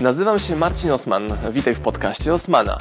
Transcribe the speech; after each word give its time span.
Nazywam 0.00 0.38
się 0.38 0.56
Marcin 0.56 0.90
Osman. 0.90 1.28
Witaj 1.50 1.74
w 1.74 1.80
podcaście 1.80 2.34
Osmana. 2.34 2.78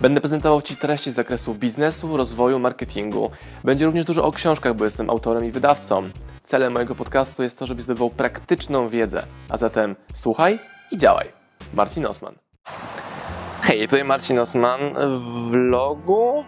Będę 0.00 0.20
prezentował 0.20 0.62
Ci 0.62 0.76
treści 0.76 1.10
z 1.10 1.14
zakresu 1.14 1.54
biznesu, 1.54 2.16
rozwoju, 2.16 2.58
marketingu. 2.58 3.30
Będzie 3.64 3.86
również 3.86 4.04
dużo 4.04 4.24
o 4.24 4.32
książkach, 4.32 4.74
bo 4.74 4.84
jestem 4.84 5.10
autorem 5.10 5.44
i 5.44 5.50
wydawcą. 5.50 6.02
Celem 6.42 6.72
mojego 6.72 6.94
podcastu 6.94 7.42
jest 7.42 7.58
to, 7.58 7.66
żebyś 7.66 7.84
zdobywał 7.84 8.10
praktyczną 8.10 8.88
wiedzę. 8.88 9.22
A 9.48 9.56
zatem 9.56 9.96
słuchaj 10.14 10.58
i 10.90 10.98
działaj. 10.98 11.28
Marcin 11.74 12.06
Osman. 12.06 12.34
Hej, 13.60 13.88
tutaj 13.88 14.04
Marcin 14.04 14.38
Osman 14.38 14.80
w 15.18 15.50
vlogu. 15.50 16.44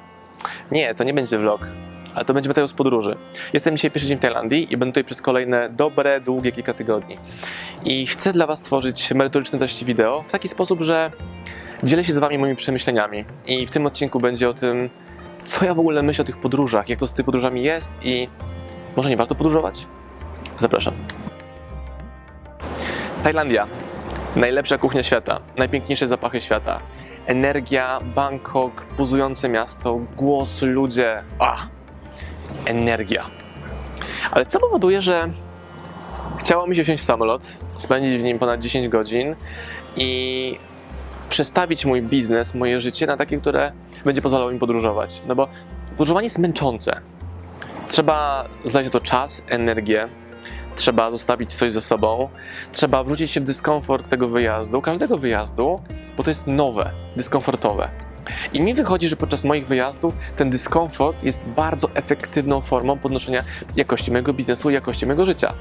Nie, 0.70 0.94
to 0.94 1.04
nie 1.04 1.14
będzie 1.14 1.38
vlog, 1.38 1.60
ale 2.16 2.24
to 2.24 2.34
będzie 2.34 2.48
materiał 2.48 2.68
z 2.68 2.72
podróży. 2.72 3.16
Jestem 3.52 3.76
dzisiaj 3.76 3.90
pierwszy 3.90 4.08
dzień 4.08 4.18
w 4.18 4.20
Tajlandii 4.20 4.72
i 4.72 4.76
będę 4.76 4.92
tutaj 4.92 5.04
przez 5.04 5.22
kolejne 5.22 5.68
dobre, 5.70 6.20
długie 6.20 6.52
kilka 6.52 6.74
tygodni. 6.74 7.18
I 7.84 8.06
chcę 8.06 8.32
dla 8.32 8.46
Was 8.46 8.62
tworzyć 8.62 9.12
merytoryczne 9.14 9.58
treści 9.58 9.84
wideo 9.84 10.22
w 10.22 10.32
taki 10.32 10.48
sposób, 10.48 10.82
że 10.82 11.10
dzielę 11.82 12.04
się 12.04 12.12
z 12.12 12.18
Wami 12.18 12.38
moimi 12.38 12.56
przemyśleniami. 12.56 13.24
I 13.46 13.66
w 13.66 13.70
tym 13.70 13.86
odcinku 13.86 14.20
będzie 14.20 14.48
o 14.48 14.54
tym, 14.54 14.90
co 15.44 15.64
ja 15.64 15.74
w 15.74 15.78
ogóle 15.78 16.02
myślę 16.02 16.22
o 16.22 16.26
tych 16.26 16.36
podróżach, 16.36 16.88
jak 16.88 16.98
to 16.98 17.06
z 17.06 17.12
tymi 17.12 17.26
podróżami 17.26 17.62
jest 17.62 17.92
i 18.02 18.28
może 18.96 19.10
nie 19.10 19.16
warto 19.16 19.34
podróżować? 19.34 19.86
Zapraszam. 20.58 20.94
Tajlandia. 23.24 23.66
Najlepsza 24.36 24.78
kuchnia 24.78 25.02
świata, 25.02 25.40
najpiękniejsze 25.56 26.06
zapachy 26.06 26.40
świata. 26.40 26.80
Energia, 27.26 27.98
Bangkok, 28.14 28.86
buzujące 28.96 29.48
miasto, 29.48 30.00
głos, 30.16 30.62
ludzie. 30.62 31.22
A! 31.38 31.75
Energia. 32.66 33.30
Ale 34.30 34.46
co 34.46 34.60
powoduje, 34.60 35.02
że 35.02 35.28
chciało 36.38 36.66
mi 36.66 36.76
się 36.76 36.84
wsiąść 36.84 37.02
w 37.02 37.06
samolot, 37.06 37.58
spędzić 37.78 38.20
w 38.20 38.22
nim 38.22 38.38
ponad 38.38 38.60
10 38.60 38.88
godzin 38.88 39.36
i 39.96 40.58
przestawić 41.28 41.84
mój 41.84 42.02
biznes, 42.02 42.54
moje 42.54 42.80
życie 42.80 43.06
na 43.06 43.16
takie, 43.16 43.38
które 43.38 43.72
będzie 44.04 44.22
pozwalało 44.22 44.50
mi 44.50 44.58
podróżować. 44.58 45.22
No 45.26 45.34
bo 45.34 45.48
podróżowanie 45.90 46.26
jest 46.26 46.38
męczące. 46.38 47.00
Trzeba 47.88 48.44
znaleźć 48.64 48.92
na 48.92 49.00
to 49.00 49.06
czas, 49.06 49.42
energię, 49.48 50.08
trzeba 50.76 51.10
zostawić 51.10 51.54
coś 51.54 51.72
ze 51.72 51.80
sobą, 51.80 52.28
trzeba 52.72 53.04
wrócić 53.04 53.30
się 53.30 53.40
w 53.40 53.44
dyskomfort 53.44 54.08
tego 54.08 54.28
wyjazdu, 54.28 54.82
każdego 54.82 55.18
wyjazdu, 55.18 55.80
bo 56.16 56.22
to 56.22 56.30
jest 56.30 56.46
nowe, 56.46 56.90
dyskomfortowe. 57.16 57.88
I 58.52 58.60
mi 58.60 58.74
wychodzi, 58.74 59.08
że 59.08 59.16
podczas 59.16 59.44
moich 59.44 59.66
wyjazdów 59.66 60.16
ten 60.36 60.50
dyskomfort 60.50 61.22
jest 61.22 61.40
bardzo 61.56 61.90
efektywną 61.94 62.60
formą 62.60 62.98
podnoszenia 62.98 63.42
jakości 63.76 64.10
mojego 64.10 64.32
biznesu 64.32 64.70
i 64.70 64.74
jakości 64.74 65.06
mojego 65.06 65.26
życia. 65.26 65.52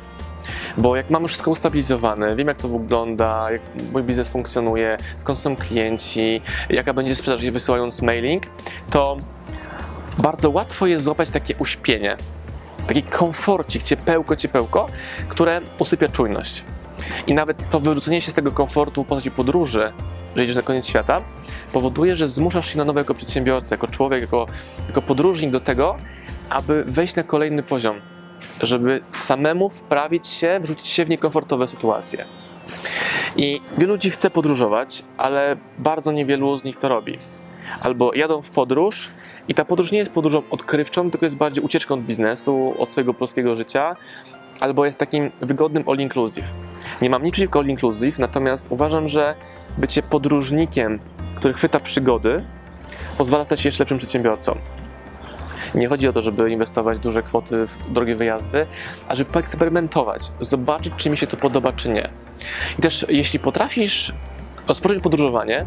Bo 0.77 0.95
jak 0.95 1.09
mam 1.09 1.23
już 1.23 1.31
wszystko 1.31 1.51
ustabilizowane, 1.51 2.35
wiem 2.35 2.47
jak 2.47 2.57
to 2.57 2.67
wygląda, 2.67 3.51
jak 3.51 3.61
mój 3.93 4.03
biznes 4.03 4.27
funkcjonuje, 4.27 4.97
skąd 5.17 5.39
są 5.39 5.55
klienci, 5.55 6.41
jaka 6.69 6.93
będzie 6.93 7.15
sprzedaż 7.15 7.45
wysyłając 7.45 8.01
mailing, 8.01 8.43
to 8.89 9.17
bardzo 10.17 10.49
łatwo 10.49 10.87
jest 10.87 11.05
złapać 11.05 11.29
takie 11.29 11.55
uśpienie, 11.55 12.17
taki 12.87 13.03
komforcik, 13.03 13.83
ciepełko, 13.83 14.35
ciepełko, 14.35 14.87
które 15.27 15.61
usypia 15.79 16.09
czujność. 16.09 16.63
I 17.27 17.33
nawet 17.33 17.69
to 17.69 17.79
wyrzucenie 17.79 18.21
się 18.21 18.31
z 18.31 18.33
tego 18.33 18.51
komfortu 18.51 19.03
w 19.03 19.07
postaci 19.07 19.31
podróży, 19.31 19.93
że 20.35 20.43
idziesz 20.43 20.55
na 20.55 20.61
koniec 20.61 20.87
świata, 20.87 21.19
powoduje, 21.75 22.15
że 22.15 22.27
zmuszasz 22.27 22.71
się 22.71 22.77
na 22.77 22.85
nowo 22.85 22.99
jako 22.99 23.13
przedsiębiorca, 23.13 23.75
jako 23.75 23.87
człowiek, 23.87 24.21
jako, 24.21 24.45
jako 24.87 25.01
podróżnik 25.01 25.51
do 25.51 25.59
tego, 25.59 25.97
aby 26.49 26.83
wejść 26.83 27.15
na 27.15 27.23
kolejny 27.23 27.63
poziom, 27.63 28.01
żeby 28.61 29.01
samemu 29.11 29.69
wprawić 29.69 30.27
się, 30.27 30.59
wrzucić 30.59 30.87
się 30.87 31.05
w 31.05 31.09
niekomfortowe 31.09 31.67
sytuacje. 31.67 32.25
I 33.35 33.61
wielu 33.77 33.93
ludzi 33.93 34.11
chce 34.11 34.29
podróżować, 34.29 35.03
ale 35.17 35.57
bardzo 35.77 36.11
niewielu 36.11 36.57
z 36.57 36.63
nich 36.63 36.77
to 36.77 36.89
robi. 36.89 37.17
Albo 37.81 38.13
jadą 38.13 38.41
w 38.41 38.49
podróż 38.49 39.09
i 39.47 39.53
ta 39.53 39.65
podróż 39.65 39.91
nie 39.91 39.99
jest 39.99 40.11
podróżą 40.11 40.41
odkrywczą, 40.51 41.11
tylko 41.11 41.25
jest 41.25 41.37
bardziej 41.37 41.63
ucieczką 41.63 41.93
od 41.93 42.01
biznesu, 42.01 42.73
od 42.77 42.89
swojego 42.89 43.13
polskiego 43.13 43.55
życia, 43.55 43.95
albo 44.59 44.85
jest 44.85 44.97
takim 44.97 45.31
wygodnym 45.41 45.83
all 45.89 45.97
inclusive. 45.97 46.51
Nie 47.01 47.09
mam 47.09 47.23
nic 47.23 47.33
przeciwko 47.33 47.59
all 47.59 47.67
inclusive, 47.67 48.19
natomiast 48.19 48.65
uważam, 48.69 49.07
że 49.07 49.35
bycie 49.77 50.03
podróżnikiem, 50.03 50.99
który 51.35 51.53
chwyta 51.53 51.79
przygody, 51.79 52.43
pozwala 53.17 53.45
stać 53.45 53.61
się 53.61 53.67
jeszcze 53.67 53.81
lepszym 53.81 53.97
przedsiębiorcą. 53.97 54.57
Nie 55.75 55.87
chodzi 55.87 56.07
o 56.07 56.13
to, 56.13 56.21
żeby 56.21 56.51
inwestować 56.51 56.99
duże 56.99 57.23
kwoty 57.23 57.67
w 57.67 57.93
drogie 57.93 58.15
wyjazdy, 58.15 58.65
a 59.07 59.15
żeby 59.15 59.31
poeksperymentować, 59.31 60.31
zobaczyć, 60.39 60.93
czy 60.97 61.09
mi 61.09 61.17
się 61.17 61.27
to 61.27 61.37
podoba, 61.37 61.73
czy 61.73 61.89
nie. 61.89 62.09
I 62.79 62.81
też, 62.81 63.05
jeśli 63.09 63.39
potrafisz 63.39 64.13
rozpocząć 64.67 65.03
podróżowanie, 65.03 65.65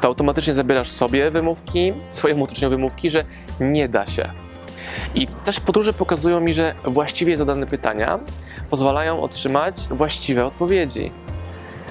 to 0.00 0.08
automatycznie 0.08 0.54
zabierasz 0.54 0.90
sobie 0.90 1.30
wymówki, 1.30 1.92
swojemu 2.12 2.44
otoczniowi 2.44 2.76
wymówki, 2.76 3.10
że 3.10 3.24
nie 3.60 3.88
da 3.88 4.06
się. 4.06 4.30
I 5.14 5.26
też 5.26 5.60
podróże 5.60 5.92
pokazują 5.92 6.40
mi, 6.40 6.54
że 6.54 6.74
właściwie 6.84 7.36
zadane 7.36 7.66
pytania 7.66 8.18
pozwalają 8.70 9.22
otrzymać 9.22 9.76
właściwe 9.90 10.46
odpowiedzi. 10.46 11.10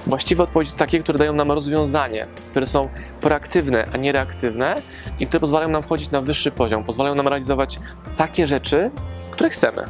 Właściwe 0.08 0.44
odpowiedzi 0.44 0.72
to 0.72 0.78
takie, 0.78 1.00
które 1.00 1.19
dają 1.19 1.34
nam 1.34 1.52
rozwiązanie, 1.52 2.28
które 2.52 2.68
są 2.68 2.90
proaktywne, 3.22 3.88
a 3.94 3.97
nie 3.97 4.12
reaktywne 4.12 4.75
i 5.19 5.28
które 5.28 5.40
pozwalają 5.40 5.69
nam 5.69 5.84
wchodzić 5.84 6.12
na 6.12 6.22
wyższy 6.22 6.52
poziom, 6.52 6.84
pozwalają 6.84 7.16
nam 7.16 7.28
realizować 7.28 7.80
takie 8.18 8.47
rzeczy, 8.47 8.92
które 9.31 9.50
chcemy. 9.50 9.84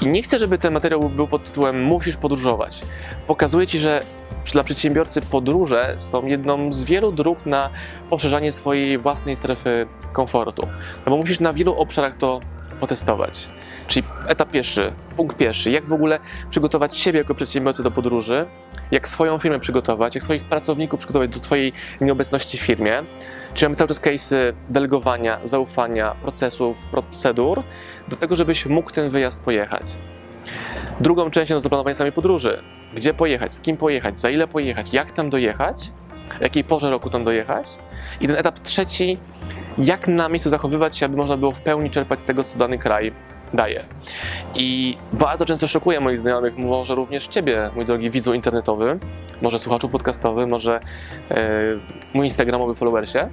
I 0.00 0.06
nie 0.06 0.22
chcę, 0.22 0.38
żeby 0.38 0.58
ten 0.58 0.72
materiał 0.72 1.08
był 1.08 1.26
pod 1.26 1.44
tytułem 1.44 1.82
Musisz 1.82 2.16
podróżować. 2.16 2.82
Pokazuję 3.26 3.66
Ci, 3.66 3.78
że 3.78 4.00
dla 4.52 4.64
przedsiębiorcy 4.64 5.20
podróże 5.20 5.94
są 5.98 6.26
jedną 6.26 6.72
z 6.72 6.84
wielu 6.84 7.12
dróg 7.12 7.46
na 7.46 7.70
poszerzanie 8.10 8.52
swojej 8.52 8.98
własnej 8.98 9.36
strefy 9.36 9.86
komfortu. 10.12 10.66
No 11.06 11.10
bo 11.10 11.16
musisz 11.16 11.40
na 11.40 11.52
wielu 11.52 11.74
obszarach 11.74 12.16
to 12.16 12.40
potestować. 12.80 13.48
Czyli 13.88 14.06
etap 14.26 14.50
pierwszy, 14.50 14.92
punkt 15.16 15.36
pierwszy, 15.36 15.70
jak 15.70 15.86
w 15.86 15.92
ogóle 15.92 16.18
przygotować 16.50 16.96
siebie 16.96 17.18
jako 17.18 17.34
przedsiębiorcę 17.34 17.82
do 17.82 17.90
podróży, 17.90 18.46
jak 18.90 19.08
swoją 19.08 19.38
firmę 19.38 19.60
przygotować, 19.60 20.14
jak 20.14 20.24
swoich 20.24 20.44
pracowników 20.44 21.00
przygotować 21.00 21.30
do 21.30 21.40
Twojej 21.40 21.72
nieobecności 22.00 22.58
w 22.58 22.60
firmie. 22.60 23.02
Czyli 23.54 23.66
mamy 23.66 23.76
cały 23.76 23.88
czas 23.88 24.00
case'y 24.00 24.52
delegowania, 24.68 25.38
zaufania, 25.44 26.14
procesów, 26.22 26.76
procedur, 26.90 27.62
do 28.08 28.16
tego, 28.16 28.36
żebyś 28.36 28.66
mógł 28.66 28.90
ten 28.90 29.08
wyjazd 29.08 29.40
pojechać. 29.40 29.84
Drugą 31.00 31.30
częścią 31.30 31.54
to 31.54 31.60
zaplanowanie 31.60 31.94
samej 31.96 32.12
podróży. 32.12 32.62
Gdzie 32.94 33.14
pojechać, 33.14 33.54
z 33.54 33.60
kim 33.60 33.76
pojechać, 33.76 34.20
za 34.20 34.30
ile 34.30 34.48
pojechać, 34.48 34.92
jak 34.92 35.12
tam 35.12 35.30
dojechać, 35.30 35.90
w 36.38 36.40
jakiej 36.40 36.64
porze 36.64 36.90
roku 36.90 37.10
tam 37.10 37.24
dojechać. 37.24 37.78
I 38.20 38.26
ten 38.26 38.36
etap 38.36 38.58
trzeci, 38.58 39.18
jak 39.78 40.08
na 40.08 40.28
miejscu 40.28 40.50
zachowywać 40.50 40.96
się, 40.96 41.06
aby 41.06 41.16
można 41.16 41.36
było 41.36 41.52
w 41.52 41.60
pełni 41.60 41.90
czerpać 41.90 42.20
z 42.20 42.24
tego, 42.24 42.44
co 42.44 42.58
dany 42.58 42.78
kraj 42.78 43.12
daje. 43.54 43.84
I 44.54 44.96
bardzo 45.12 45.46
często 45.46 45.68
szokuje 45.68 46.00
moich 46.00 46.18
znajomych, 46.18 46.58
może 46.58 46.94
również 46.94 47.26
Ciebie, 47.26 47.70
mój 47.76 47.84
drogi 47.84 48.10
widzu 48.10 48.34
internetowy, 48.34 48.98
może 49.42 49.58
słuchaczu 49.58 49.88
podcastowy, 49.88 50.46
może 50.46 50.80
e, 51.30 51.50
mój 52.14 52.26
instagramowy 52.26 52.74
followersie, 52.74 53.28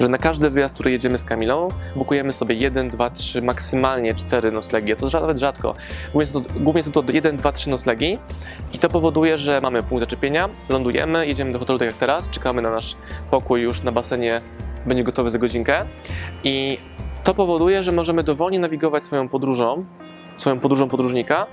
że 0.00 0.08
na 0.08 0.18
każdy 0.18 0.50
wyjazd, 0.50 0.74
który 0.74 0.90
jedziemy 0.90 1.18
z 1.18 1.24
Kamilą, 1.24 1.68
bukujemy 1.96 2.32
sobie 2.32 2.54
1, 2.54 2.88
2, 2.88 3.10
3, 3.10 3.42
maksymalnie 3.42 4.14
4 4.14 4.52
noclegi. 4.52 4.96
To 4.96 5.20
nawet 5.20 5.38
rzadko. 5.38 5.74
Głównie 6.12 6.26
są 6.32 6.42
to, 6.42 6.60
głównie 6.60 6.82
są 6.82 6.92
to 6.92 7.02
1, 7.12 7.36
2, 7.36 7.52
3 7.52 7.70
noclegi 7.70 8.18
i 8.72 8.78
to 8.78 8.88
powoduje, 8.88 9.38
że 9.38 9.60
mamy 9.60 9.82
punkt 9.82 10.02
zaczepienia, 10.02 10.48
lądujemy, 10.68 11.26
jedziemy 11.26 11.52
do 11.52 11.58
hotelu 11.58 11.78
tak 11.78 11.86
jak 11.86 11.96
teraz, 11.96 12.30
czekamy 12.30 12.62
na 12.62 12.70
nasz 12.70 12.96
pokój 13.30 13.62
już 13.62 13.82
na 13.82 13.92
basenie, 13.92 14.40
będzie 14.86 15.04
gotowy 15.04 15.30
za 15.30 15.38
godzinkę 15.38 15.84
i 16.44 16.78
to 17.26 17.34
powoduje, 17.34 17.84
że 17.84 17.92
możemy 17.92 18.22
dowolnie 18.22 18.58
nawigować 18.58 19.04
swoją 19.04 19.28
podróżą, 19.28 19.84
swoją 20.38 20.60
podróżą 20.60 20.88
podróżnika 20.88 21.46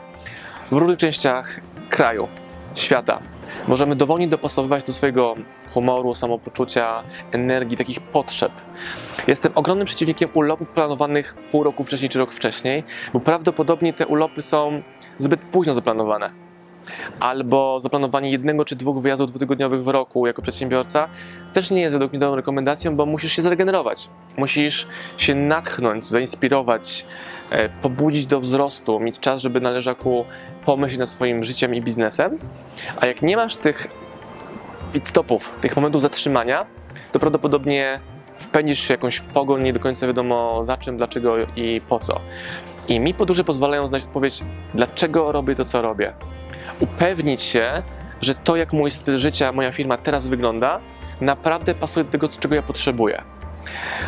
w 0.71 0.77
różnych 0.77 0.99
częściach 0.99 1.59
kraju, 1.89 2.27
świata. 2.75 3.19
Możemy 3.67 3.95
dowolnie 3.95 4.27
dopasowywać 4.27 4.83
do 4.83 4.93
swojego 4.93 5.35
humoru, 5.73 6.15
samopoczucia, 6.15 7.03
energii, 7.31 7.77
takich 7.77 8.01
potrzeb. 8.01 8.51
Jestem 9.27 9.51
ogromnym 9.55 9.87
przeciwnikiem 9.87 10.29
urlopów 10.33 10.69
planowanych 10.69 11.35
pół 11.51 11.63
roku 11.63 11.83
wcześniej 11.83 12.09
czy 12.09 12.19
rok 12.19 12.33
wcześniej, 12.33 12.83
bo 13.13 13.19
prawdopodobnie 13.19 13.93
te 13.93 14.07
urlopy 14.07 14.41
są 14.41 14.81
zbyt 15.17 15.39
późno 15.41 15.73
zaplanowane. 15.73 16.42
Albo 17.19 17.79
zaplanowanie 17.79 18.31
jednego 18.31 18.65
czy 18.65 18.75
dwóch 18.75 19.01
wyjazdów 19.01 19.29
dwutygodniowych 19.29 19.83
w 19.83 19.87
roku 19.87 20.27
jako 20.27 20.41
przedsiębiorca 20.41 21.07
też 21.53 21.71
nie 21.71 21.81
jest 21.81 21.93
według 21.93 22.11
mnie 22.11 22.19
dobrą 22.19 22.35
rekomendacją, 22.35 22.95
bo 22.95 23.05
musisz 23.05 23.33
się 23.33 23.41
zregenerować. 23.41 24.09
Musisz 24.37 24.87
się 25.17 25.35
natchnąć, 25.35 26.05
zainspirować, 26.05 27.05
e, 27.49 27.69
pobudzić 27.69 28.25
do 28.25 28.39
wzrostu, 28.39 28.99
mieć 28.99 29.19
czas, 29.19 29.41
żeby 29.41 29.61
na 29.61 29.71
pomyśleć 30.65 30.99
nad 30.99 31.09
swoim 31.09 31.43
życiem 31.43 31.75
i 31.75 31.81
biznesem. 31.81 32.37
A 33.01 33.05
jak 33.05 33.21
nie 33.21 33.35
masz 33.35 33.55
tych 33.55 33.87
pit 34.93 35.07
stopów, 35.07 35.51
tych 35.61 35.75
momentów 35.75 36.01
zatrzymania, 36.01 36.65
to 37.11 37.19
prawdopodobnie 37.19 37.99
wpędzisz 38.35 38.79
się 38.79 38.93
jakąś 38.93 39.19
pogoń, 39.19 39.63
nie 39.63 39.73
do 39.73 39.79
końca 39.79 40.07
wiadomo 40.07 40.63
za 40.63 40.77
czym, 40.77 40.97
dlaczego 40.97 41.35
i 41.55 41.81
po 41.89 41.99
co. 41.99 42.19
I 42.87 42.99
mi 42.99 43.13
podróże 43.13 43.43
pozwalają 43.43 43.87
znaleźć 43.87 44.07
odpowiedź, 44.07 44.43
dlaczego 44.73 45.31
robię 45.31 45.55
to, 45.55 45.65
co 45.65 45.81
robię. 45.81 46.13
Upewnić 46.79 47.41
się, 47.41 47.83
że 48.21 48.35
to, 48.35 48.55
jak 48.55 48.73
mój 48.73 48.91
styl 48.91 49.17
życia, 49.17 49.51
moja 49.51 49.71
firma 49.71 49.97
teraz 49.97 50.27
wygląda, 50.27 50.79
naprawdę 51.21 51.75
pasuje 51.75 52.03
do 52.03 52.11
tego, 52.11 52.29
czego 52.29 52.55
ja 52.55 52.61
potrzebuję. 52.61 53.23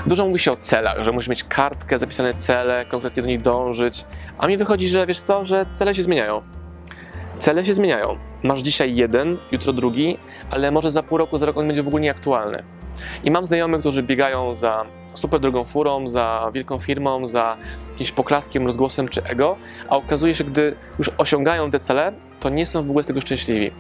Dużo 0.06 0.26
mówi 0.26 0.40
się 0.40 0.52
o 0.52 0.56
celach, 0.56 1.04
że 1.04 1.12
musisz 1.12 1.30
mieć 1.30 1.44
kartkę, 1.44 1.98
zapisane 1.98 2.34
cele, 2.34 2.86
konkretnie 2.86 3.24
do 3.24 3.30
nich 3.30 3.42
dążyć, 3.42 4.06
a 4.38 4.48
mi 4.48 4.58
wychodzi, 4.58 4.88
że 4.88 5.06
wiesz 5.06 5.20
co, 5.20 5.46
że 5.46 5.66
cele 5.74 5.96
się 5.96 6.04
zmieniają. 6.04 6.42
Cele 7.38 7.66
się 7.66 7.74
zmieniają. 7.74 8.18
Masz 8.44 8.60
dzisiaj 8.60 8.96
jeden, 8.96 9.38
jutro 9.52 9.74
drugi, 9.74 10.18
ale 10.50 10.72
może 10.72 10.92
za 10.92 11.04
pół 11.04 11.18
roku, 11.18 11.38
za 11.38 11.46
rok 11.46 11.58
on 11.58 11.68
będzie 11.68 11.84
w 11.84 11.88
ogóle 11.88 12.04
nieaktualny. 12.04 12.64
I 13.24 13.32
mam 13.32 13.46
znajomych, 13.46 13.80
którzy 13.80 14.04
biegają 14.04 14.54
za 14.54 14.86
super 15.14 15.40
drogą 15.40 15.64
furą, 15.64 16.08
za 16.08 16.50
wielką 16.54 16.80
firmą, 16.80 17.26
za 17.26 17.58
jakimś 17.92 18.12
poklaskiem, 18.12 18.66
rozgłosem 18.66 19.08
czy 19.08 19.24
ego, 19.24 19.58
a 19.90 19.98
okazuje 19.98 20.36
się, 20.36 20.44
gdy 20.44 20.76
już 21.00 21.12
osiągają 21.18 21.72
te 21.72 21.80
cele, 21.80 22.12
to 22.40 22.50
nie 22.50 22.66
są 22.66 22.84
w 22.84 22.90
ogóle 22.90 23.04
z 23.04 23.08
tego 23.08 23.22
szczęśliwi 23.22 23.72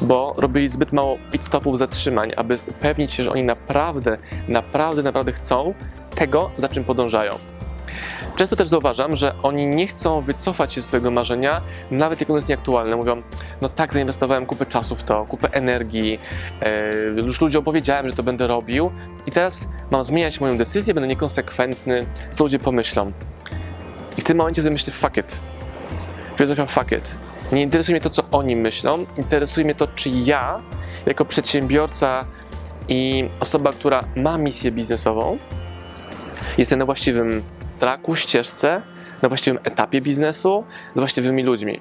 bo 0.00 0.34
robili 0.36 0.68
zbyt 0.68 0.92
mało 0.92 1.18
pit 1.32 1.44
stopów 1.44 1.78
zatrzymań, 1.78 2.32
aby 2.36 2.58
upewnić 2.66 3.12
się, 3.12 3.22
że 3.22 3.30
oni 3.30 3.42
naprawdę, 3.42 4.18
naprawdę, 4.48 5.02
naprawdę 5.02 5.32
chcą 5.32 5.70
tego, 6.14 6.50
za 6.56 6.68
czym 6.68 6.84
podążają. 6.84 7.32
Często 8.36 8.56
też 8.56 8.68
zauważam, 8.68 9.16
że 9.16 9.32
oni 9.42 9.66
nie 9.66 9.86
chcą 9.86 10.20
wycofać 10.20 10.72
się 10.72 10.82
z 10.82 10.86
swojego 10.86 11.10
marzenia, 11.10 11.60
nawet 11.90 12.20
jak 12.20 12.30
ono 12.30 12.38
jest 12.38 12.48
nieaktualne. 12.48 12.96
Mówią, 12.96 13.22
no 13.60 13.68
tak, 13.68 13.92
zainwestowałem 13.92 14.46
kupę 14.46 14.66
czasu 14.66 14.96
w 14.96 15.02
to, 15.02 15.24
kupę 15.24 15.48
energii, 15.52 16.18
yy, 17.16 17.22
już 17.22 17.40
ludziom 17.40 17.60
opowiedziałem, 17.60 18.08
że 18.08 18.16
to 18.16 18.22
będę 18.22 18.46
robił 18.46 18.90
i 19.26 19.30
teraz 19.30 19.64
mam 19.90 20.04
zmieniać 20.04 20.40
moją 20.40 20.58
decyzję, 20.58 20.94
będę 20.94 21.08
niekonsekwentny, 21.08 22.06
co 22.32 22.44
ludzie 22.44 22.58
pomyślą. 22.58 23.12
I 24.18 24.20
w 24.20 24.24
tym 24.24 24.36
momencie 24.36 24.62
sobie 24.62 24.72
myślę, 24.72 24.92
fuck 24.92 25.16
it. 25.16 25.36
Filozofia 26.36 26.66
fuck 26.66 26.92
it. 26.92 27.10
Nie 27.52 27.62
interesuje 27.62 27.94
mnie 27.94 28.00
to, 28.00 28.10
co 28.10 28.22
oni 28.32 28.56
myślą, 28.56 29.06
interesuje 29.16 29.64
mnie 29.64 29.74
to, 29.74 29.86
czy 29.86 30.10
ja, 30.10 30.62
jako 31.06 31.24
przedsiębiorca 31.24 32.24
i 32.88 33.28
osoba, 33.40 33.72
która 33.72 34.04
ma 34.16 34.38
misję 34.38 34.72
biznesową, 34.72 35.38
jestem 36.58 36.78
na 36.78 36.84
właściwym 36.84 37.42
traku, 37.84 38.16
ścieżce, 38.16 38.82
na 39.22 39.28
właściwym 39.28 39.60
etapie 39.64 40.00
biznesu, 40.00 40.64
z 40.94 40.98
właściwymi 40.98 41.42
ludźmi. 41.42 41.80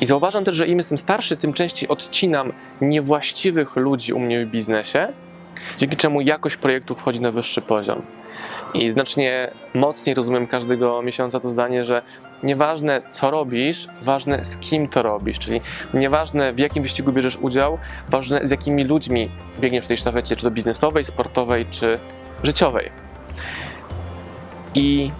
I 0.00 0.06
zauważam 0.06 0.44
też, 0.44 0.54
że 0.54 0.66
im 0.66 0.78
jestem 0.78 0.98
starszy, 0.98 1.36
tym 1.36 1.52
częściej 1.52 1.88
odcinam 1.88 2.52
niewłaściwych 2.80 3.76
ludzi 3.76 4.12
u 4.12 4.18
mnie 4.18 4.46
w 4.46 4.50
biznesie, 4.50 5.08
dzięki 5.78 5.96
czemu 5.96 6.20
jakość 6.20 6.56
projektu 6.56 6.94
wchodzi 6.94 7.20
na 7.20 7.30
wyższy 7.30 7.62
poziom. 7.62 8.02
I 8.74 8.90
znacznie 8.90 9.50
mocniej 9.74 10.14
rozumiem 10.14 10.46
każdego 10.46 11.02
miesiąca 11.02 11.40
to 11.40 11.50
zdanie, 11.50 11.84
że 11.84 12.02
nieważne 12.42 13.02
co 13.10 13.30
robisz, 13.30 13.88
ważne 14.02 14.44
z 14.44 14.56
kim 14.56 14.88
to 14.88 15.02
robisz, 15.02 15.38
czyli 15.38 15.60
nieważne 15.94 16.52
w 16.52 16.58
jakim 16.58 16.82
wyścigu 16.82 17.12
bierzesz 17.12 17.36
udział, 17.36 17.78
ważne 18.08 18.46
z 18.46 18.50
jakimi 18.50 18.84
ludźmi 18.84 19.30
biegniesz 19.60 19.84
w 19.84 19.88
tej 19.88 19.96
sztafecie, 19.96 20.36
czy 20.36 20.42
to 20.42 20.50
biznesowej, 20.50 21.04
sportowej, 21.04 21.66
czy 21.70 21.98
życiowej. 22.42 22.90
I 24.74 25.10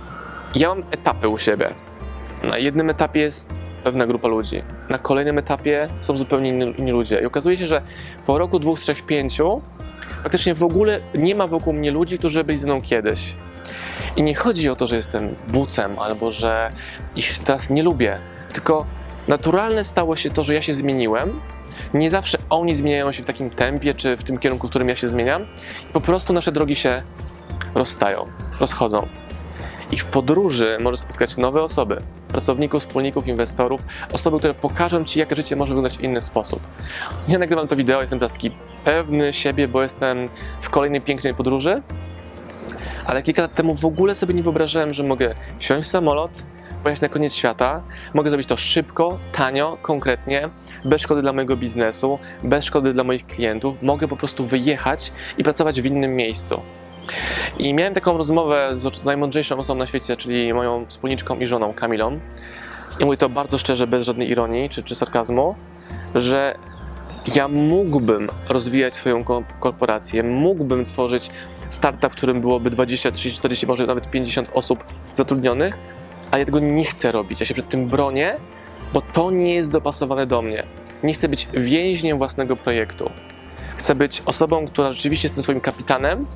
ja 0.54 0.68
mam 0.68 0.82
etapy 0.90 1.28
u 1.28 1.38
siebie. 1.38 1.74
Na 2.44 2.58
jednym 2.58 2.90
etapie 2.90 3.20
jest 3.20 3.54
pewna 3.84 4.06
grupa 4.06 4.28
ludzi, 4.28 4.62
na 4.88 4.98
kolejnym 4.98 5.38
etapie 5.38 5.88
są 6.00 6.16
zupełnie 6.16 6.48
inni, 6.48 6.74
inni 6.78 6.92
ludzie. 6.92 7.20
I 7.20 7.26
okazuje 7.26 7.56
się, 7.56 7.66
że 7.66 7.82
po 8.26 8.38
roku, 8.38 8.58
dwóch, 8.58 8.80
trzech, 8.80 9.06
pięciu 9.06 9.62
praktycznie 10.20 10.54
w 10.54 10.62
ogóle 10.62 11.00
nie 11.14 11.34
ma 11.34 11.46
wokół 11.46 11.72
mnie 11.72 11.90
ludzi, 11.90 12.18
którzy 12.18 12.44
byli 12.44 12.58
ze 12.58 12.66
mną 12.66 12.82
kiedyś. 12.82 13.34
I 14.16 14.22
nie 14.22 14.34
chodzi 14.34 14.68
o 14.68 14.76
to, 14.76 14.86
że 14.86 14.96
jestem 14.96 15.34
bucem 15.48 15.98
albo 15.98 16.30
że 16.30 16.70
ich 17.16 17.38
teraz 17.38 17.70
nie 17.70 17.82
lubię, 17.82 18.18
tylko 18.52 18.86
naturalne 19.28 19.84
stało 19.84 20.16
się 20.16 20.30
to, 20.30 20.44
że 20.44 20.54
ja 20.54 20.62
się 20.62 20.74
zmieniłem. 20.74 21.40
Nie 21.94 22.10
zawsze 22.10 22.38
oni 22.50 22.76
zmieniają 22.76 23.12
się 23.12 23.22
w 23.22 23.26
takim 23.26 23.50
tempie 23.50 23.94
czy 23.94 24.16
w 24.16 24.24
tym 24.24 24.38
kierunku, 24.38 24.66
w 24.66 24.70
którym 24.70 24.88
ja 24.88 24.96
się 24.96 25.08
zmieniam. 25.08 25.46
Po 25.92 26.00
prostu 26.00 26.32
nasze 26.32 26.52
drogi 26.52 26.74
się 26.74 27.02
rozstają, 27.74 28.26
rozchodzą. 28.60 29.06
I 29.92 29.96
w 29.96 30.04
podróży 30.04 30.78
możesz 30.80 31.00
spotkać 31.00 31.36
nowe 31.36 31.62
osoby, 31.62 32.02
pracowników, 32.28 32.82
wspólników, 32.82 33.26
inwestorów, 33.26 33.80
osoby, 34.12 34.38
które 34.38 34.54
pokażą 34.54 35.04
Ci, 35.04 35.18
jak 35.18 35.36
życie 35.36 35.56
może 35.56 35.68
wyglądać 35.68 35.98
w 35.98 36.00
inny 36.00 36.20
sposób. 36.20 36.60
Ja 37.28 37.38
nagrywam 37.38 37.68
to 37.68 37.76
wideo, 37.76 38.00
jestem 38.00 38.18
teraz 38.18 38.32
taki 38.32 38.50
pewny 38.84 39.32
siebie, 39.32 39.68
bo 39.68 39.82
jestem 39.82 40.28
w 40.60 40.70
kolejnej 40.70 41.00
pięknej 41.00 41.34
podróży, 41.34 41.82
ale 43.06 43.22
kilka 43.22 43.42
lat 43.42 43.54
temu 43.54 43.74
w 43.74 43.84
ogóle 43.84 44.14
sobie 44.14 44.34
nie 44.34 44.42
wyobrażałem, 44.42 44.92
że 44.92 45.02
mogę 45.02 45.34
wsiąść 45.58 45.88
w 45.88 45.90
samolot, 45.90 46.42
pojechać 46.82 47.00
na 47.02 47.08
koniec 47.08 47.34
świata. 47.34 47.82
Mogę 48.14 48.30
zrobić 48.30 48.48
to 48.48 48.56
szybko, 48.56 49.18
tanio, 49.32 49.78
konkretnie, 49.82 50.48
bez 50.84 51.02
szkody 51.02 51.22
dla 51.22 51.32
mojego 51.32 51.56
biznesu, 51.56 52.18
bez 52.42 52.64
szkody 52.64 52.92
dla 52.92 53.04
moich 53.04 53.26
klientów. 53.26 53.82
Mogę 53.82 54.08
po 54.08 54.16
prostu 54.16 54.44
wyjechać 54.44 55.12
i 55.38 55.44
pracować 55.44 55.80
w 55.82 55.86
innym 55.86 56.16
miejscu. 56.16 56.60
I 57.58 57.74
miałem 57.74 57.94
taką 57.94 58.16
rozmowę 58.16 58.74
z 58.76 59.04
najmądrzejszą 59.04 59.58
osobą 59.58 59.78
na 59.78 59.86
świecie, 59.86 60.16
czyli 60.16 60.54
moją 60.54 60.86
wspólniczką 60.86 61.38
i 61.38 61.46
żoną 61.46 61.74
Kamilą. 61.74 62.20
I 63.00 63.04
mówię 63.04 63.16
to 63.16 63.28
bardzo 63.28 63.58
szczerze, 63.58 63.86
bez 63.86 64.06
żadnej 64.06 64.30
ironii 64.30 64.68
czy, 64.68 64.82
czy 64.82 64.94
sarkazmu, 64.94 65.54
że 66.14 66.54
ja 67.34 67.48
mógłbym 67.48 68.28
rozwijać 68.48 68.94
swoją 68.94 69.24
korporację, 69.60 70.22
mógłbym 70.22 70.86
tworzyć 70.86 71.30
startup, 71.70 72.12
w 72.12 72.16
którym 72.16 72.40
byłoby 72.40 72.70
20, 72.70 73.12
30, 73.12 73.38
40, 73.38 73.66
może 73.66 73.86
nawet 73.86 74.10
50 74.10 74.50
osób 74.54 74.84
zatrudnionych, 75.14 75.78
ale 76.30 76.40
ja 76.40 76.46
tego 76.46 76.60
nie 76.60 76.84
chcę 76.84 77.12
robić. 77.12 77.40
Ja 77.40 77.46
się 77.46 77.54
przed 77.54 77.68
tym 77.68 77.86
bronię, 77.86 78.36
bo 78.92 79.02
to 79.02 79.30
nie 79.30 79.54
jest 79.54 79.70
dopasowane 79.70 80.26
do 80.26 80.42
mnie. 80.42 80.62
Nie 81.02 81.14
chcę 81.14 81.28
być 81.28 81.48
więźniem 81.54 82.18
własnego 82.18 82.56
projektu. 82.56 83.10
Chcę 83.82 83.94
być 83.94 84.22
osobą, 84.26 84.66
która 84.66 84.92
rzeczywiście 84.92 85.28
jest 85.28 85.42
swoim 85.42 85.60
kapitanem, 85.60 86.26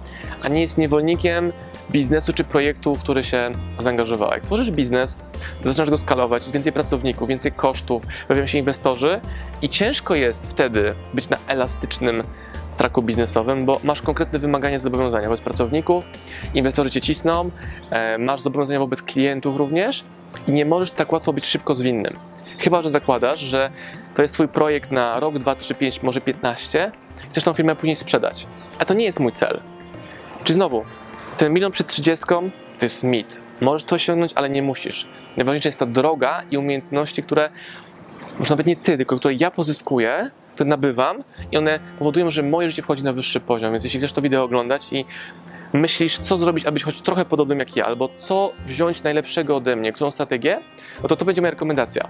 a 0.43 0.49
nie 0.49 0.61
jest 0.61 0.79
niewolnikiem 0.79 1.53
biznesu 1.91 2.33
czy 2.33 2.45
projektu, 2.45 2.95
w 2.95 3.03
który 3.03 3.25
się 3.25 3.51
zaangażowała. 3.79 4.35
Jak 4.35 4.45
tworzysz 4.45 4.71
biznes, 4.71 5.19
zaczynasz 5.65 5.91
go 5.91 5.99
skalować, 5.99 6.43
jest 6.43 6.55
więcej 6.55 6.73
pracowników, 6.73 7.29
więcej 7.29 7.53
kosztów, 7.53 8.03
pojawiają 8.29 8.47
się 8.47 8.59
inwestorzy 8.59 9.21
i 9.63 9.69
ciężko 9.69 10.15
jest 10.15 10.51
wtedy 10.51 10.95
być 11.15 11.29
na 11.29 11.37
elastycznym 11.49 12.23
traku 12.77 13.03
biznesowym, 13.03 13.67
bo 13.67 13.81
masz 13.85 14.03
konkretne 14.03 14.39
wymagania, 14.39 14.79
zobowiązania 14.79 15.29
wobec 15.29 15.41
pracowników, 15.41 16.05
inwestorzy 16.55 16.91
cię 16.91 17.01
cisną, 17.01 17.51
e, 17.91 18.19
masz 18.19 18.41
zobowiązania 18.41 18.79
wobec 18.79 19.03
klientów 19.03 19.57
również 19.57 20.05
i 20.49 20.53
nie 20.53 20.65
możesz 20.65 20.91
tak 20.91 21.13
łatwo 21.13 21.33
być 21.33 21.47
szybko 21.47 21.75
zwinnym. 21.75 22.17
Chyba, 22.59 22.83
że 22.83 22.91
zakładasz, 22.91 23.41
że 23.41 23.71
to 24.15 24.23
jest 24.23 24.35
twój 24.35 24.49
projekt 24.49 24.91
na 24.91 25.21
rok, 25.21 25.39
2, 25.39 25.55
3, 25.55 25.75
5, 25.75 26.03
może 26.03 26.21
15 26.21 26.93
i 27.03 27.06
chcesz 27.31 27.45
tą 27.45 27.53
firmę 27.53 27.77
później 27.77 27.97
sprzedać. 27.97 28.47
A 28.79 28.85
to 28.85 28.95
nie 28.95 29.05
jest 29.05 29.21
mój 29.21 29.33
cel. 29.33 29.61
Czy 30.45 30.55
znowu, 30.55 30.85
ten 31.39 31.53
milion 31.53 31.73
przed 31.73 31.87
30 31.87 32.27
to 32.79 32.85
jest 32.85 33.05
mit. 33.05 33.41
Możesz 33.61 33.85
to 33.85 33.95
osiągnąć, 33.95 34.33
ale 34.35 34.51
nie 34.51 34.63
musisz. 34.63 35.07
Najważniejsza 35.37 35.69
jest 35.69 35.79
ta 35.79 35.87
droga 35.87 36.43
i 36.51 36.59
umiejętności, 36.59 37.23
które, 37.23 37.51
może 38.39 38.51
nawet 38.51 38.67
nie 38.67 38.77
ty, 38.77 38.97
tylko 38.97 39.17
które 39.17 39.35
ja 39.35 39.51
pozyskuję, 39.51 40.31
które 40.55 40.69
nabywam 40.69 41.25
i 41.53 41.57
one 41.57 41.79
powodują, 41.99 42.31
że 42.31 42.43
moje 42.43 42.71
życie 42.71 42.83
wchodzi 42.83 43.03
na 43.03 43.13
wyższy 43.13 43.41
poziom. 43.41 43.73
Więc 43.73 43.85
jeśli 43.85 44.01
chcesz 44.01 44.13
to 44.13 44.23
wideo 44.23 44.45
oglądać 44.45 44.93
i 44.93 45.05
myślisz, 45.73 46.19
co 46.19 46.39
zrobić, 46.39 46.67
abyś 46.67 46.83
choć 46.83 47.01
trochę 47.01 47.25
podobnym 47.25 47.59
jak 47.59 47.77
ja, 47.77 47.87
albo 47.87 48.09
co 48.09 48.53
wziąć 48.67 49.03
najlepszego 49.03 49.57
ode 49.57 49.77
mnie, 49.77 49.93
którą 49.93 50.11
strategię, 50.11 50.61
no 51.03 51.09
to 51.09 51.17
to 51.17 51.25
będzie 51.25 51.43
moja 51.43 51.51
rekomendacja. 51.51 52.09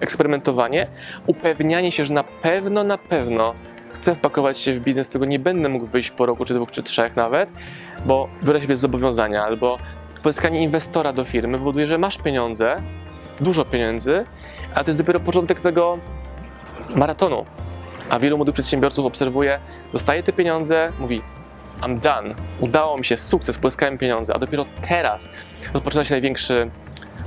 Eksperymentowanie, 0.00 0.86
upewnianie 1.26 1.92
się, 1.92 2.04
że 2.04 2.12
na 2.12 2.24
pewno, 2.24 2.84
na 2.84 2.98
pewno 2.98 3.54
chcę 3.90 4.14
wpakować 4.14 4.58
się 4.58 4.72
w 4.72 4.80
biznes, 4.80 5.06
z 5.06 5.10
którego 5.10 5.30
nie 5.30 5.38
będę 5.38 5.68
mógł 5.68 5.86
wyjść 5.86 6.10
po 6.10 6.26
roku, 6.26 6.44
czy 6.44 6.54
dwóch, 6.54 6.70
czy 6.70 6.82
trzech 6.82 7.16
nawet, 7.16 7.50
bo 8.06 8.28
biorę 8.42 8.60
siebie 8.60 8.76
zobowiązania, 8.76 9.44
albo 9.44 9.78
pozyskanie 10.22 10.62
inwestora 10.62 11.12
do 11.12 11.24
firmy 11.24 11.58
powoduje, 11.58 11.86
że 11.86 11.98
masz 11.98 12.18
pieniądze, 12.18 12.76
dużo 13.40 13.64
pieniędzy, 13.64 14.24
a 14.74 14.84
to 14.84 14.90
jest 14.90 15.00
dopiero 15.00 15.20
początek 15.20 15.60
tego 15.60 15.98
maratonu. 16.94 17.44
A 18.10 18.18
wielu 18.18 18.36
młodych 18.36 18.54
przedsiębiorców 18.54 19.06
obserwuje, 19.06 19.58
dostaje 19.92 20.22
te 20.22 20.32
pieniądze, 20.32 20.92
mówi 20.98 21.22
I'm 21.82 22.00
done, 22.00 22.34
udało 22.60 22.98
mi 22.98 23.04
się, 23.04 23.16
sukces, 23.16 23.58
pozyskałem 23.58 23.98
pieniądze, 23.98 24.34
a 24.34 24.38
dopiero 24.38 24.64
teraz 24.88 25.28
rozpoczyna 25.74 26.04
się 26.04 26.14
największy 26.14 26.70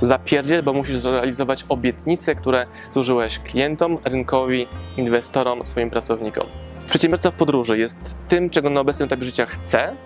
zapierdziel, 0.02 0.62
bo 0.62 0.72
musisz 0.72 0.98
zrealizować 0.98 1.64
obietnice, 1.68 2.34
które 2.34 2.66
złożyłeś 2.92 3.38
klientom, 3.38 3.98
rynkowi, 4.04 4.66
inwestorom, 4.96 5.66
swoim 5.66 5.90
pracownikom. 5.90 6.46
Przedsiębiorca 6.88 7.30
w 7.30 7.34
podróży 7.34 7.78
jest 7.78 7.98
tym, 8.28 8.50
czego 8.50 8.70
na 8.70 8.80
obecnym 8.80 9.06
etapie 9.06 9.24
życia 9.24 9.46
chce, 9.46 9.96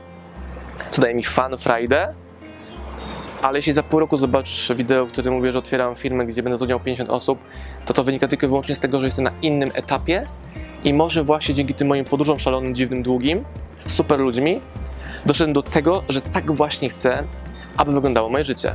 co 0.90 1.02
daje 1.02 1.14
mi 1.14 1.24
fan 1.24 1.58
Friday, 1.58 2.14
ale 3.42 3.58
jeśli 3.58 3.72
za 3.72 3.82
pół 3.82 4.00
roku 4.00 4.16
zobaczysz 4.16 4.72
wideo, 4.76 5.06
w 5.06 5.12
którym 5.12 5.34
mówię, 5.34 5.52
że 5.52 5.58
otwieram 5.58 5.94
firmę, 5.94 6.26
gdzie 6.26 6.42
będę 6.42 6.54
zatrudniał 6.54 6.80
50 6.80 7.10
osób, 7.10 7.38
to 7.86 7.94
to 7.94 8.04
wynika 8.04 8.28
tylko 8.28 8.46
i 8.46 8.48
wyłącznie 8.48 8.74
z 8.74 8.80
tego, 8.80 9.00
że 9.00 9.06
jestem 9.06 9.24
na 9.24 9.32
innym 9.42 9.70
etapie 9.74 10.26
i 10.84 10.94
może 10.94 11.24
właśnie 11.24 11.54
dzięki 11.54 11.74
tym 11.74 11.88
moim 11.88 12.04
podróżom 12.04 12.38
szalonym, 12.38 12.74
dziwnym, 12.74 13.02
długim, 13.02 13.44
super 13.86 14.20
ludźmi, 14.20 14.60
doszedłem 15.26 15.52
do 15.54 15.62
tego, 15.62 16.02
że 16.08 16.20
tak 16.20 16.52
właśnie 16.52 16.88
chcę, 16.88 17.24
aby 17.76 17.92
wyglądało 17.92 18.28
moje 18.28 18.44
życie 18.44 18.74